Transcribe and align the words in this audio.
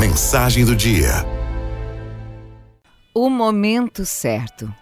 Mensagem 0.00 0.64
do 0.64 0.74
dia. 0.74 1.10
O 3.14 3.28
momento 3.28 4.06
certo. 4.06 4.74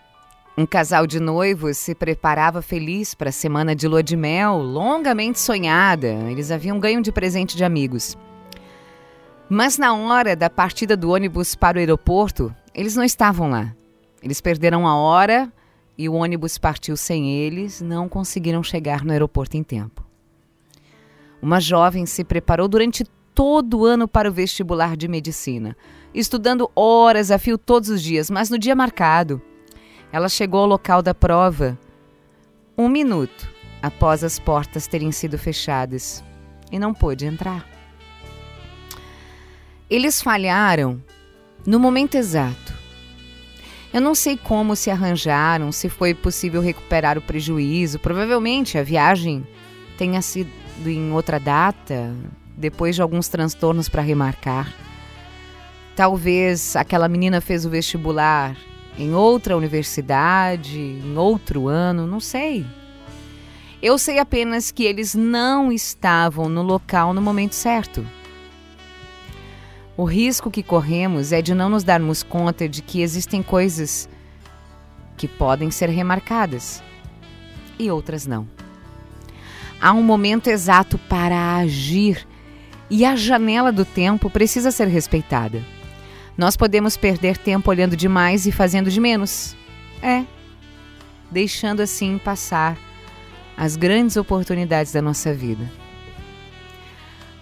Um 0.56 0.64
casal 0.64 1.08
de 1.08 1.18
noivos 1.18 1.76
se 1.76 1.92
preparava 1.92 2.62
feliz 2.62 3.16
para 3.16 3.30
a 3.30 3.32
semana 3.32 3.74
de 3.74 3.88
lua 3.88 4.00
de 4.00 4.16
mel, 4.16 4.58
longamente 4.58 5.40
sonhada. 5.40 6.06
Eles 6.30 6.52
haviam 6.52 6.78
ganho 6.78 7.02
de 7.02 7.10
presente 7.10 7.56
de 7.56 7.64
amigos. 7.64 8.16
Mas 9.50 9.76
na 9.76 9.92
hora 9.92 10.36
da 10.36 10.48
partida 10.48 10.96
do 10.96 11.10
ônibus 11.10 11.56
para 11.56 11.78
o 11.78 11.80
aeroporto, 11.80 12.54
eles 12.72 12.94
não 12.94 13.02
estavam 13.02 13.50
lá. 13.50 13.74
Eles 14.22 14.40
perderam 14.40 14.86
a 14.86 14.94
hora 14.94 15.52
e 15.98 16.08
o 16.08 16.14
ônibus 16.14 16.58
partiu 16.58 16.96
sem 16.96 17.28
eles, 17.28 17.82
não 17.82 18.08
conseguiram 18.08 18.62
chegar 18.62 19.04
no 19.04 19.10
aeroporto 19.10 19.56
em 19.56 19.64
tempo. 19.64 20.06
Uma 21.42 21.60
jovem 21.60 22.06
se 22.06 22.22
preparou 22.22 22.68
durante 22.68 23.04
todo 23.38 23.86
ano 23.86 24.08
para 24.08 24.28
o 24.28 24.32
vestibular 24.32 24.96
de 24.96 25.06
medicina, 25.06 25.76
estudando 26.12 26.68
horas 26.74 27.30
a 27.30 27.38
fio 27.38 27.56
todos 27.56 27.88
os 27.88 28.02
dias, 28.02 28.28
mas 28.28 28.50
no 28.50 28.58
dia 28.58 28.74
marcado, 28.74 29.40
ela 30.10 30.28
chegou 30.28 30.62
ao 30.62 30.66
local 30.66 31.00
da 31.02 31.14
prova 31.14 31.78
um 32.76 32.88
minuto 32.88 33.48
após 33.80 34.24
as 34.24 34.40
portas 34.40 34.88
terem 34.88 35.12
sido 35.12 35.38
fechadas 35.38 36.24
e 36.72 36.80
não 36.80 36.92
pôde 36.92 37.26
entrar. 37.26 37.64
Eles 39.88 40.20
falharam 40.20 41.00
no 41.64 41.78
momento 41.78 42.16
exato 42.16 42.76
eu 43.92 44.00
não 44.00 44.16
sei 44.16 44.36
como 44.36 44.74
se 44.74 44.90
arranjaram, 44.90 45.70
se 45.70 45.88
foi 45.88 46.12
possível 46.12 46.60
recuperar 46.60 47.16
o 47.16 47.22
prejuízo. 47.22 47.98
Provavelmente 47.98 48.76
a 48.76 48.82
viagem 48.82 49.46
tenha 49.96 50.20
sido 50.20 50.50
em 50.84 51.10
outra 51.10 51.40
data, 51.40 52.14
depois 52.58 52.96
de 52.96 53.02
alguns 53.02 53.28
transtornos 53.28 53.88
para 53.88 54.02
remarcar. 54.02 54.74
Talvez 55.94 56.74
aquela 56.76 57.08
menina 57.08 57.40
fez 57.40 57.64
o 57.64 57.70
vestibular 57.70 58.56
em 58.98 59.14
outra 59.14 59.56
universidade, 59.56 60.78
em 60.78 61.16
outro 61.16 61.68
ano, 61.68 62.06
não 62.06 62.18
sei. 62.18 62.66
Eu 63.80 63.96
sei 63.96 64.18
apenas 64.18 64.72
que 64.72 64.82
eles 64.82 65.14
não 65.14 65.70
estavam 65.70 66.48
no 66.48 66.62
local 66.62 67.14
no 67.14 67.22
momento 67.22 67.54
certo. 67.54 68.04
O 69.96 70.04
risco 70.04 70.50
que 70.50 70.64
corremos 70.64 71.32
é 71.32 71.40
de 71.40 71.54
não 71.54 71.68
nos 71.68 71.84
darmos 71.84 72.24
conta 72.24 72.68
de 72.68 72.82
que 72.82 73.02
existem 73.02 73.40
coisas 73.40 74.08
que 75.16 75.28
podem 75.28 75.70
ser 75.70 75.88
remarcadas 75.88 76.82
e 77.78 77.90
outras 77.90 78.26
não. 78.26 78.48
Há 79.80 79.92
um 79.92 80.02
momento 80.02 80.48
exato 80.48 80.98
para 80.98 81.56
agir 81.56 82.26
e 82.90 83.04
a 83.04 83.14
janela 83.16 83.70
do 83.70 83.84
tempo 83.84 84.30
precisa 84.30 84.70
ser 84.70 84.88
respeitada. 84.88 85.62
Nós 86.36 86.56
podemos 86.56 86.96
perder 86.96 87.36
tempo 87.36 87.70
olhando 87.70 87.96
demais 87.96 88.46
e 88.46 88.52
fazendo 88.52 88.90
de 88.90 89.00
menos. 89.00 89.56
É, 90.02 90.24
deixando 91.30 91.80
assim 91.80 92.18
passar 92.18 92.76
as 93.56 93.76
grandes 93.76 94.16
oportunidades 94.16 94.92
da 94.92 95.02
nossa 95.02 95.34
vida. 95.34 95.68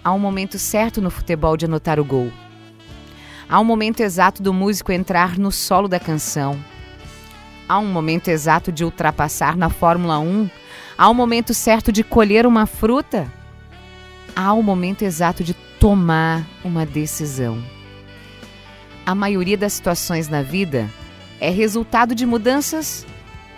Há 0.03 0.11
um 0.11 0.19
momento 0.19 0.57
certo 0.57 1.01
no 1.01 1.11
futebol 1.11 1.55
de 1.55 1.65
anotar 1.65 1.99
o 1.99 2.05
gol. 2.05 2.31
Há 3.47 3.59
um 3.59 3.63
momento 3.63 3.99
exato 4.01 4.41
do 4.41 4.53
músico 4.53 4.91
entrar 4.91 5.37
no 5.37 5.51
solo 5.51 5.87
da 5.87 5.99
canção. 5.99 6.59
Há 7.69 7.77
um 7.77 7.85
momento 7.85 8.29
exato 8.29 8.71
de 8.71 8.83
ultrapassar 8.83 9.55
na 9.55 9.69
Fórmula 9.69 10.17
1. 10.19 10.49
Há 10.97 11.09
um 11.09 11.13
momento 11.13 11.53
certo 11.53 11.91
de 11.91 12.03
colher 12.03 12.47
uma 12.47 12.65
fruta. 12.65 13.31
Há 14.39 14.53
um 14.53 14.61
momento 14.61 15.01
exato 15.01 15.43
de 15.43 15.55
tomar 15.79 16.45
uma 16.63 16.85
decisão. 16.85 17.59
A 19.03 19.15
maioria 19.15 19.57
das 19.57 19.73
situações 19.73 20.29
na 20.29 20.43
vida 20.43 20.87
é 21.39 21.49
resultado 21.49 22.13
de 22.13 22.23
mudanças 22.23 23.03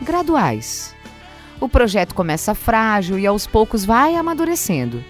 graduais. 0.01 0.95
O 1.59 1.67
projeto 1.67 2.15
começa 2.15 2.55
frágil 2.55 3.19
e 3.19 3.27
aos 3.27 3.45
poucos 3.45 3.83
vai 3.83 4.15
amadurecendo. 4.15 5.03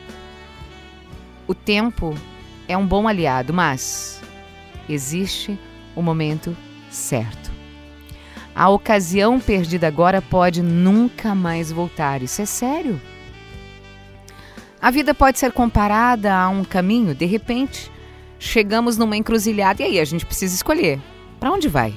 O 1.45 1.53
tempo 1.53 2.15
é 2.67 2.75
um 2.75 2.87
bom 2.87 3.07
aliado, 3.07 3.53
mas 3.53 4.23
existe 4.89 5.55
o 5.95 6.01
momento 6.01 6.57
certo. 6.89 7.51
A 8.55 8.69
ocasião 8.69 9.39
perdida 9.39 9.87
agora 9.87 10.19
pode 10.19 10.63
nunca 10.63 11.35
mais 11.35 11.71
voltar. 11.71 12.23
Isso 12.23 12.41
é 12.41 12.45
sério. 12.47 12.99
A 14.81 14.91
vida 14.91 15.13
pode 15.13 15.37
ser 15.37 15.51
comparada 15.51 16.33
a 16.33 16.47
um 16.47 16.63
caminho, 16.63 17.13
de 17.13 17.25
repente, 17.25 17.91
chegamos 18.39 18.97
numa 18.97 19.17
encruzilhada 19.17 19.81
e 19.81 19.85
aí 19.85 19.99
a 19.99 20.05
gente 20.05 20.25
precisa 20.25 20.55
escolher. 20.55 21.01
Para 21.37 21.51
onde 21.51 21.67
vai? 21.67 21.93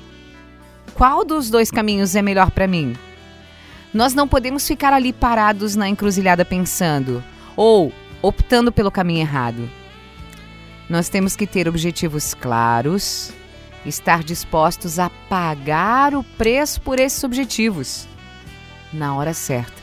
Qual 0.95 1.25
dos 1.25 1.49
dois 1.49 1.71
caminhos 1.71 2.17
é 2.17 2.23
melhor 2.23 2.51
para 2.51 2.67
mim? 2.67 2.95
Nós 3.95 4.15
não 4.15 4.27
podemos 4.27 4.67
ficar 4.67 4.93
ali 4.93 5.13
parados 5.13 5.77
na 5.77 5.89
encruzilhada 5.89 6.45
pensando 6.45 7.23
ou 7.55 7.93
optando 8.21 8.73
pelo 8.73 8.91
caminho 8.91 9.21
errado. 9.21 9.71
Nós 10.89 11.09
temos 11.09 11.37
que 11.37 11.47
ter 11.47 11.69
objetivos 11.69 12.35
claros, 12.35 13.33
estar 13.87 14.25
dispostos 14.25 14.99
a 14.99 15.09
pagar 15.29 16.15
o 16.15 16.25
preço 16.25 16.81
por 16.81 16.99
esses 16.99 17.23
objetivos 17.23 18.09
na 18.93 19.15
hora 19.15 19.33
certa. 19.33 19.82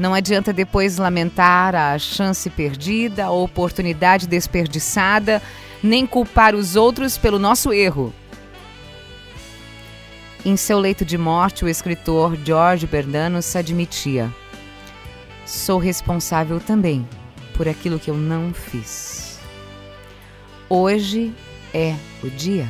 Não 0.00 0.14
adianta 0.14 0.50
depois 0.50 0.96
lamentar 0.96 1.74
a 1.74 1.98
chance 1.98 2.48
perdida, 2.48 3.26
a 3.26 3.30
oportunidade 3.30 4.26
desperdiçada, 4.26 5.42
nem 5.82 6.06
culpar 6.06 6.54
os 6.54 6.74
outros 6.74 7.18
pelo 7.18 7.38
nosso 7.38 7.70
erro. 7.70 8.10
Em 10.42 10.56
seu 10.56 10.78
leito 10.78 11.04
de 11.04 11.18
morte, 11.18 11.66
o 11.66 11.68
escritor 11.68 12.34
George 12.42 12.86
Bernanos 12.86 13.54
admitia: 13.54 14.32
Sou 15.44 15.78
responsável 15.78 16.58
também 16.60 17.06
por 17.54 17.68
aquilo 17.68 17.98
que 17.98 18.10
eu 18.10 18.16
não 18.16 18.54
fiz. 18.54 19.38
Hoje 20.66 21.34
é 21.74 21.94
o 22.24 22.30
dia. 22.30 22.66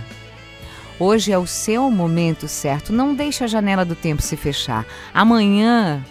Hoje 0.99 1.31
é 1.31 1.39
o 1.39 1.47
seu 1.47 1.89
momento 1.93 2.49
certo. 2.49 2.93
Não 2.93 3.15
deixe 3.15 3.45
a 3.45 3.47
janela 3.47 3.85
do 3.85 3.95
tempo 3.95 4.21
se 4.21 4.37
fechar. 4.37 4.85
Amanhã, 5.15 6.05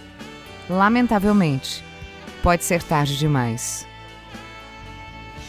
Lamentavelmente, 0.69 1.83
pode 2.43 2.63
ser 2.63 2.83
tarde 2.83 3.17
demais. 3.17 3.87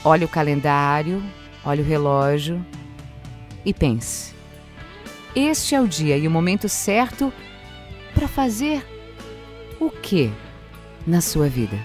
Olhe 0.02 0.24
o 0.24 0.28
calendário, 0.28 1.22
olhe 1.62 1.82
o 1.82 1.84
relógio 1.84 2.64
e 3.64 3.74
pense. 3.74 4.34
Este 5.36 5.74
é 5.74 5.80
o 5.80 5.86
dia 5.86 6.16
e 6.16 6.26
o 6.26 6.30
momento 6.30 6.68
certo 6.70 7.30
para 8.14 8.26
fazer 8.26 8.82
o 9.78 9.90
que 9.90 10.32
na 11.06 11.20
sua 11.20 11.48
vida? 11.48 11.78